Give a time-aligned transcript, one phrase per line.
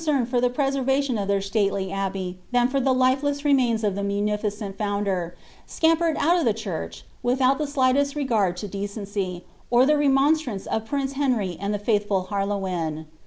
[0.01, 3.83] 75 more coneemed for the preservation of their stately abbey than for the lifeless reoiains
[3.83, 5.35] of the munificent founder,
[5.67, 10.87] scampered out of the church, without the slightest rmrd to decency, or the remonstrances of
[10.87, 13.05] prince Henry and the fiuthful Herlewin.